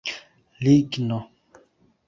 ligno 0.63 1.19